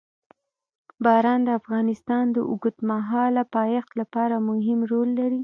[1.03, 5.39] باران د افغانستان د اوږدمهاله پایښت لپاره مهم رول لري.